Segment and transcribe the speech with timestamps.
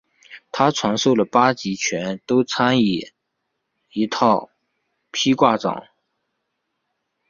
[0.51, 3.11] 他传授的八极拳都参以
[3.91, 4.49] 一套
[5.11, 5.85] 劈挂掌。